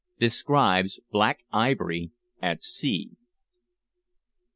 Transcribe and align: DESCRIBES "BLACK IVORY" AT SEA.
DESCRIBES 0.19 0.99
"BLACK 1.11 1.43
IVORY" 1.53 2.09
AT 2.41 2.63
SEA. 2.63 3.11